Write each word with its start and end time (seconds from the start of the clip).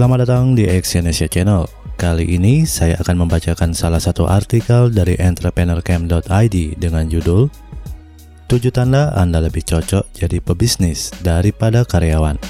Selamat 0.00 0.24
datang 0.24 0.56
di 0.56 0.64
Exyonesia 0.64 1.28
Channel. 1.28 1.68
Kali 2.00 2.24
ini 2.24 2.64
saya 2.64 2.96
akan 3.04 3.20
membacakan 3.20 3.76
salah 3.76 4.00
satu 4.00 4.24
artikel 4.24 4.88
dari 4.88 5.12
entrepreneurcamp.id 5.20 6.56
dengan 6.80 7.04
judul 7.04 7.52
7 8.48 8.72
tanda 8.72 9.12
Anda 9.12 9.44
lebih 9.44 9.60
cocok 9.60 10.08
jadi 10.16 10.40
pebisnis 10.40 11.12
daripada 11.20 11.84
karyawan. 11.84 12.40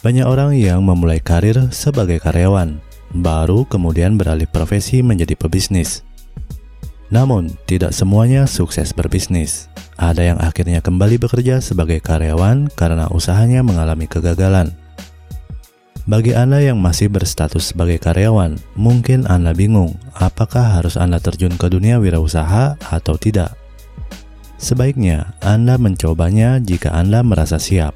Banyak 0.00 0.24
orang 0.24 0.56
yang 0.56 0.80
memulai 0.80 1.20
karir 1.20 1.68
sebagai 1.76 2.24
karyawan, 2.24 2.80
baru 3.20 3.68
kemudian 3.68 4.16
beralih 4.16 4.48
profesi 4.48 5.04
menjadi 5.04 5.36
pebisnis. 5.36 6.00
Namun, 7.12 7.52
tidak 7.68 7.92
semuanya 7.92 8.48
sukses 8.48 8.96
berbisnis. 8.96 9.68
Ada 10.00 10.24
yang 10.24 10.38
akhirnya 10.40 10.80
kembali 10.80 11.20
bekerja 11.20 11.60
sebagai 11.60 12.00
karyawan 12.00 12.72
karena 12.72 13.12
usahanya 13.12 13.60
mengalami 13.60 14.08
kegagalan. 14.08 14.79
Bagi 16.08 16.32
Anda 16.32 16.64
yang 16.64 16.80
masih 16.80 17.12
berstatus 17.12 17.76
sebagai 17.76 18.00
karyawan, 18.00 18.56
mungkin 18.72 19.28
Anda 19.28 19.52
bingung 19.52 20.00
apakah 20.16 20.80
harus 20.80 20.96
Anda 20.96 21.20
terjun 21.20 21.60
ke 21.60 21.68
dunia 21.68 22.00
wirausaha 22.00 22.80
atau 22.80 23.14
tidak. 23.20 23.52
Sebaiknya 24.56 25.36
Anda 25.44 25.76
mencobanya 25.76 26.56
jika 26.60 26.96
Anda 26.96 27.20
merasa 27.20 27.60
siap. 27.60 27.92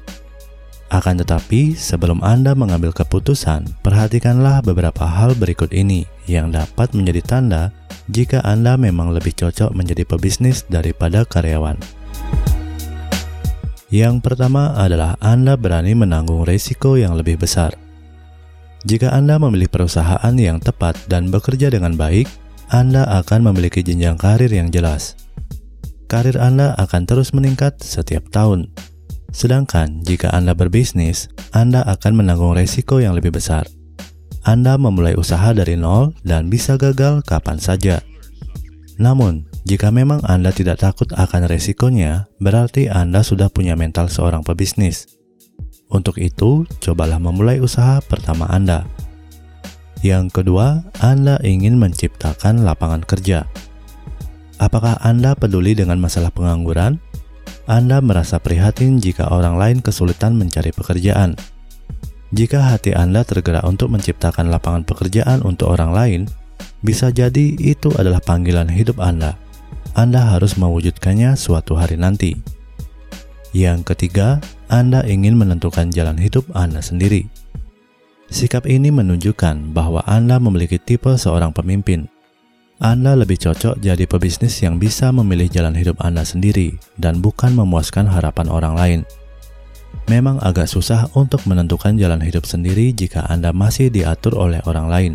Akan 0.93 1.17
tetapi, 1.17 1.73
sebelum 1.73 2.21
Anda 2.21 2.53
mengambil 2.53 2.93
keputusan, 2.93 3.81
perhatikanlah 3.81 4.61
beberapa 4.61 5.05
hal 5.05 5.33
berikut 5.33 5.73
ini 5.73 6.05
yang 6.29 6.53
dapat 6.53 6.93
menjadi 6.93 7.21
tanda 7.25 7.63
jika 8.13 8.37
Anda 8.45 8.77
memang 8.77 9.17
lebih 9.17 9.33
cocok 9.33 9.73
menjadi 9.73 10.05
pebisnis 10.05 10.61
daripada 10.69 11.25
karyawan. 11.25 11.77
Yang 13.89 14.21
pertama 14.21 14.77
adalah 14.77 15.17
Anda 15.21 15.57
berani 15.57 15.97
menanggung 15.97 16.45
risiko 16.45 16.97
yang 16.97 17.17
lebih 17.17 17.41
besar. 17.41 17.84
Jika 18.85 19.09
Anda 19.09 19.41
memilih 19.41 19.65
perusahaan 19.65 20.35
yang 20.37 20.61
tepat 20.61 20.93
dan 21.09 21.33
bekerja 21.33 21.73
dengan 21.73 21.97
baik, 21.97 22.29
Anda 22.69 23.01
akan 23.17 23.49
memiliki 23.49 23.81
jenjang 23.81 24.13
karir 24.21 24.53
yang 24.53 24.69
jelas. 24.69 25.17
Karir 26.05 26.37
Anda 26.37 26.77
akan 26.77 27.09
terus 27.09 27.33
meningkat 27.33 27.81
setiap 27.81 28.29
tahun. 28.29 28.69
Sedangkan 29.33 30.05
jika 30.05 30.29
Anda 30.29 30.53
berbisnis, 30.53 31.33
Anda 31.49 31.81
akan 31.81 32.13
menanggung 32.21 32.53
risiko 32.53 33.01
yang 33.01 33.17
lebih 33.17 33.33
besar. 33.33 33.65
Anda 34.45 34.77
memulai 34.77 35.17
usaha 35.17 35.49
dari 35.57 35.73
nol 35.73 36.13
dan 36.21 36.53
bisa 36.53 36.77
gagal 36.77 37.25
kapan 37.25 37.57
saja. 37.57 38.05
Namun, 39.01 39.49
jika 39.65 39.89
memang 39.89 40.21
Anda 40.29 40.53
tidak 40.53 40.85
takut 40.85 41.09
akan 41.09 41.49
resikonya, 41.49 42.29
berarti 42.37 42.85
Anda 42.85 43.25
sudah 43.25 43.49
punya 43.49 43.73
mental 43.73 44.13
seorang 44.13 44.45
pebisnis. 44.45 45.09
Untuk 45.89 46.17
itu, 46.17 46.65
cobalah 46.81 47.21
memulai 47.21 47.61
usaha 47.61 48.01
pertama 48.03 48.49
Anda. 48.49 48.85
Yang 50.01 50.41
kedua, 50.41 50.81
Anda 51.01 51.41
ingin 51.41 51.77
menciptakan 51.77 52.65
lapangan 52.65 53.05
kerja. 53.05 53.45
Apakah 54.61 54.97
Anda 55.01 55.33
peduli 55.33 55.73
dengan 55.77 56.01
masalah 56.01 56.29
pengangguran? 56.29 56.97
Anda 57.65 58.01
merasa 58.01 58.37
prihatin 58.37 59.01
jika 59.01 59.29
orang 59.33 59.57
lain 59.57 59.77
kesulitan 59.81 60.37
mencari 60.37 60.69
pekerjaan 60.69 61.33
jika 62.35 62.73
hati 62.73 62.91
Anda 62.91 63.23
tergerak 63.23 63.63
untuk 63.63 63.95
menciptakan 63.95 64.51
lapangan 64.51 64.83
pekerjaan 64.83 65.39
untuk 65.47 65.71
orang 65.71 65.95
lain, 65.95 66.21
bisa 66.83 67.07
jadi 67.07 67.55
itu 67.55 67.93
adalah 67.95 68.19
panggilan 68.19 68.67
hidup 68.67 68.99
Anda. 68.99 69.39
Anda 69.95 70.35
harus 70.35 70.59
mewujudkannya 70.59 71.37
suatu 71.39 71.79
hari 71.79 71.95
nanti. 71.95 72.35
Yang 73.55 73.93
ketiga, 73.93 74.43
Anda 74.65 75.05
ingin 75.05 75.37
menentukan 75.37 75.93
jalan 75.93 76.17
hidup 76.17 76.49
Anda 76.57 76.81
sendiri. 76.81 77.29
Sikap 78.33 78.65
ini 78.65 78.89
menunjukkan 78.89 79.77
bahwa 79.77 80.01
Anda 80.09 80.41
memiliki 80.41 80.81
tipe 80.81 81.13
seorang 81.13 81.53
pemimpin. 81.53 82.09
Anda 82.81 83.13
lebih 83.13 83.37
cocok 83.37 83.77
jadi 83.77 84.09
pebisnis 84.09 84.57
yang 84.65 84.81
bisa 84.81 85.13
memilih 85.13 85.47
jalan 85.53 85.77
hidup 85.77 86.01
Anda 86.01 86.25
sendiri 86.25 86.81
dan 86.97 87.21
bukan 87.21 87.53
memuaskan 87.53 88.09
harapan 88.09 88.49
orang 88.49 88.73
lain. 88.73 88.99
Memang 90.09 90.41
agak 90.41 90.65
susah 90.65 91.13
untuk 91.13 91.45
menentukan 91.45 91.95
jalan 91.95 92.19
hidup 92.19 92.49
sendiri 92.49 92.89
jika 92.89 93.23
Anda 93.29 93.53
masih 93.53 93.93
diatur 93.93 94.33
oleh 94.33 94.65
orang 94.65 94.87
lain. 94.89 95.13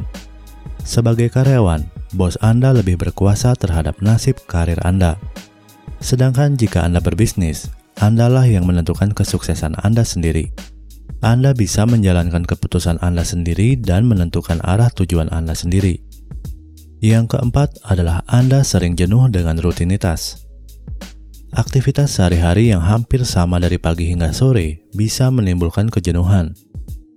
Sebagai 0.86 1.26
karyawan, 1.26 1.84
bos 2.14 2.38
Anda 2.38 2.70
lebih 2.70 2.97
berkuasa 2.97 3.58
terhadap 3.58 3.98
nasib 3.98 4.38
karir 4.47 4.78
Anda. 4.86 5.19
Sedangkan 6.00 6.56
jika 6.56 6.86
Anda 6.86 7.03
berbisnis, 7.04 7.69
Andalah 8.00 8.48
yang 8.48 8.64
menentukan 8.64 9.12
kesuksesan 9.12 9.76
Anda 9.76 10.08
sendiri. 10.08 10.56
Anda 11.20 11.52
bisa 11.52 11.84
menjalankan 11.84 12.48
keputusan 12.48 12.96
Anda 13.04 13.28
sendiri 13.28 13.76
dan 13.76 14.08
menentukan 14.08 14.64
arah 14.64 14.88
tujuan 14.88 15.28
Anda 15.28 15.52
sendiri. 15.52 16.00
Yang 17.04 17.36
keempat 17.36 17.84
adalah 17.84 18.24
Anda 18.24 18.64
sering 18.64 18.96
jenuh 18.96 19.28
dengan 19.28 19.60
rutinitas. 19.60 20.48
Aktivitas 21.52 22.16
sehari-hari 22.16 22.72
yang 22.72 22.80
hampir 22.80 23.20
sama 23.28 23.60
dari 23.60 23.76
pagi 23.76 24.08
hingga 24.08 24.32
sore 24.32 24.80
bisa 24.96 25.28
menimbulkan 25.28 25.92
kejenuhan, 25.92 26.56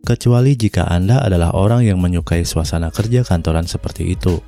kecuali 0.03 0.59
jika 0.59 0.83
Anda 0.91 1.23
adalah 1.23 1.55
orang 1.55 1.87
yang 1.87 2.03
menyukai 2.03 2.43
suasana 2.43 2.91
kerja 2.91 3.23
kantoran 3.23 3.63
seperti 3.71 4.19
itu. 4.19 4.43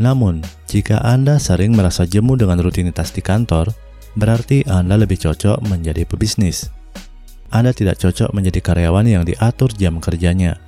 Namun, 0.00 0.40
jika 0.64 1.04
Anda 1.04 1.36
sering 1.36 1.76
merasa 1.76 2.08
jemu 2.08 2.40
dengan 2.40 2.56
rutinitas 2.64 3.12
di 3.12 3.20
kantor, 3.20 3.68
berarti 4.16 4.64
Anda 4.64 4.96
lebih 4.96 5.20
cocok 5.20 5.64
menjadi 5.66 6.06
pebisnis. 6.08 6.70
Anda 7.52 7.72
tidak 7.72 8.00
cocok 8.00 8.32
menjadi 8.32 8.60
karyawan 8.60 9.08
yang 9.08 9.24
diatur 9.24 9.72
jam 9.74 10.00
kerjanya. 10.00 10.60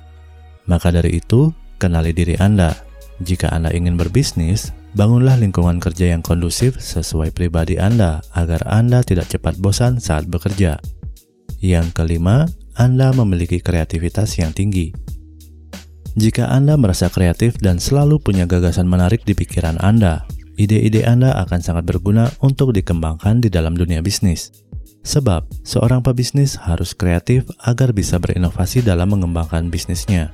Maka 0.65 0.93
dari 0.93 1.21
itu, 1.21 1.53
kenali 1.81 2.13
diri 2.13 2.37
Anda. 2.37 2.73
Jika 3.21 3.53
Anda 3.53 3.69
ingin 3.73 3.97
berbisnis, 3.97 4.73
Bangunlah 4.91 5.39
lingkungan 5.39 5.79
kerja 5.79 6.11
yang 6.11 6.19
kondusif 6.19 6.83
sesuai 6.83 7.31
pribadi 7.31 7.79
Anda 7.79 8.19
agar 8.35 8.67
Anda 8.67 8.99
tidak 9.07 9.31
cepat 9.31 9.55
bosan 9.55 10.03
saat 10.03 10.27
bekerja. 10.27 10.83
Yang 11.63 11.95
kelima, 11.95 12.43
Anda 12.75 13.15
memiliki 13.15 13.63
kreativitas 13.63 14.35
yang 14.35 14.51
tinggi. 14.51 14.91
Jika 16.19 16.51
Anda 16.51 16.75
merasa 16.75 17.07
kreatif 17.07 17.55
dan 17.63 17.79
selalu 17.79 18.19
punya 18.19 18.43
gagasan 18.43 18.83
menarik 18.83 19.23
di 19.23 19.31
pikiran 19.31 19.79
Anda, 19.79 20.27
ide-ide 20.59 21.07
Anda 21.07 21.35
akan 21.45 21.59
sangat 21.59 21.83
berguna 21.87 22.31
untuk 22.43 22.75
dikembangkan 22.75 23.43
di 23.43 23.49
dalam 23.51 23.77
dunia 23.77 24.03
bisnis. 24.03 24.51
Sebab, 25.01 25.49
seorang 25.65 26.05
pebisnis 26.05 26.57
harus 26.61 26.93
kreatif 26.93 27.49
agar 27.65 27.89
bisa 27.89 28.21
berinovasi 28.21 28.85
dalam 28.85 29.09
mengembangkan 29.09 29.73
bisnisnya. 29.73 30.29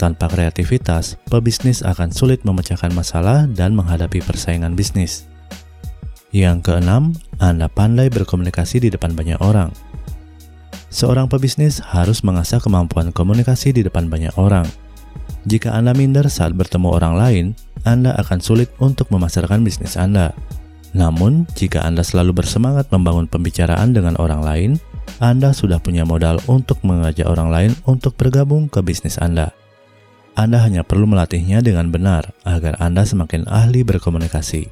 Tanpa 0.00 0.32
kreativitas, 0.32 1.20
pebisnis 1.28 1.84
akan 1.84 2.08
sulit 2.10 2.42
memecahkan 2.42 2.90
masalah 2.96 3.44
dan 3.46 3.76
menghadapi 3.76 4.24
persaingan 4.24 4.72
bisnis. 4.72 5.28
Yang 6.32 6.72
keenam, 6.72 7.12
Anda 7.36 7.68
pandai 7.68 8.08
berkomunikasi 8.08 8.80
di 8.80 8.88
depan 8.88 9.12
banyak 9.12 9.36
orang. 9.44 9.68
Seorang 10.88 11.28
pebisnis 11.28 11.80
harus 11.80 12.24
mengasah 12.24 12.60
kemampuan 12.60 13.12
komunikasi 13.12 13.76
di 13.76 13.84
depan 13.84 14.08
banyak 14.08 14.32
orang. 14.40 14.64
Jika 15.44 15.76
Anda 15.76 15.92
minder 15.92 16.28
saat 16.32 16.56
bertemu 16.56 16.88
orang 16.88 17.14
lain, 17.20 17.46
Anda 17.82 18.14
akan 18.18 18.38
sulit 18.38 18.70
untuk 18.78 19.10
memasarkan 19.10 19.66
bisnis 19.66 19.98
Anda. 19.98 20.30
Namun, 20.92 21.48
jika 21.56 21.82
Anda 21.82 22.04
selalu 22.04 22.44
bersemangat 22.44 22.92
membangun 22.92 23.26
pembicaraan 23.26 23.96
dengan 23.96 24.14
orang 24.20 24.44
lain, 24.44 24.70
Anda 25.18 25.50
sudah 25.56 25.80
punya 25.80 26.04
modal 26.04 26.38
untuk 26.46 26.78
mengajak 26.84 27.26
orang 27.26 27.48
lain 27.48 27.72
untuk 27.88 28.14
bergabung 28.14 28.68
ke 28.68 28.84
bisnis 28.84 29.16
Anda. 29.18 29.50
Anda 30.32 30.64
hanya 30.64 30.80
perlu 30.84 31.04
melatihnya 31.04 31.60
dengan 31.60 31.92
benar 31.92 32.32
agar 32.48 32.80
Anda 32.80 33.04
semakin 33.04 33.48
ahli 33.48 33.84
berkomunikasi. 33.84 34.68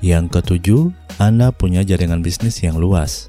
Yang 0.00 0.40
ketujuh, 0.40 0.92
Anda 1.20 1.52
punya 1.52 1.84
jaringan 1.84 2.24
bisnis 2.24 2.60
yang 2.64 2.80
luas. 2.80 3.28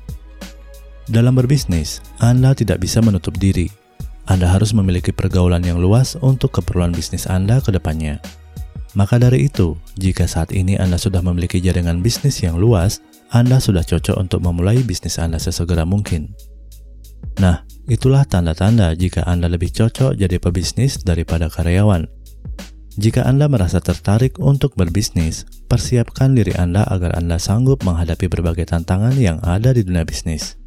Dalam 1.11 1.35
berbisnis, 1.35 1.99
Anda 2.23 2.55
tidak 2.55 2.79
bisa 2.79 3.03
menutup 3.03 3.35
diri. 3.35 3.67
Anda 4.31 4.47
harus 4.47 4.71
memiliki 4.71 5.11
pergaulan 5.11 5.59
yang 5.59 5.83
luas 5.83 6.15
untuk 6.23 6.55
keperluan 6.55 6.95
bisnis 6.95 7.27
Anda 7.27 7.59
ke 7.59 7.75
depannya. 7.75 8.23
Maka 8.91 9.15
dari 9.15 9.47
itu, 9.47 9.79
jika 9.95 10.27
saat 10.27 10.51
ini 10.51 10.75
Anda 10.75 10.99
sudah 10.99 11.23
memiliki 11.23 11.63
jaringan 11.63 12.03
bisnis 12.03 12.43
yang 12.43 12.59
luas, 12.59 12.99
Anda 13.31 13.63
sudah 13.63 13.87
cocok 13.87 14.19
untuk 14.19 14.43
memulai 14.43 14.83
bisnis 14.83 15.15
Anda 15.15 15.39
sesegera 15.39 15.87
mungkin. 15.87 16.35
Nah, 17.39 17.63
itulah 17.87 18.27
tanda-tanda 18.27 18.91
jika 18.99 19.23
Anda 19.23 19.47
lebih 19.47 19.71
cocok 19.71 20.19
jadi 20.19 20.35
pebisnis 20.43 20.99
daripada 21.07 21.47
karyawan. 21.47 22.03
Jika 22.99 23.23
Anda 23.23 23.47
merasa 23.47 23.79
tertarik 23.79 24.35
untuk 24.43 24.75
berbisnis, 24.75 25.47
persiapkan 25.71 26.35
diri 26.35 26.51
Anda 26.59 26.83
agar 26.83 27.15
Anda 27.15 27.39
sanggup 27.39 27.87
menghadapi 27.87 28.27
berbagai 28.27 28.67
tantangan 28.67 29.15
yang 29.15 29.39
ada 29.47 29.71
di 29.71 29.87
dunia 29.87 30.03
bisnis. 30.03 30.60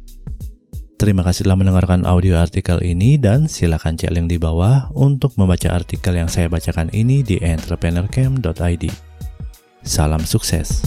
Terima 1.05 1.21
kasih 1.21 1.45
telah 1.45 1.61
mendengarkan 1.61 2.01
audio 2.01 2.41
artikel 2.41 2.81
ini 2.81 3.21
dan 3.21 3.45
silakan 3.45 3.93
cek 3.93 4.09
link 4.09 4.25
di 4.25 4.41
bawah 4.41 4.89
untuk 4.97 5.37
membaca 5.37 5.69
artikel 5.69 6.17
yang 6.17 6.25
saya 6.25 6.49
bacakan 6.49 6.89
ini 6.97 7.21
di 7.21 7.37
entrepreneurcamp.id. 7.45 8.89
Salam 9.85 10.25
sukses. 10.25 10.81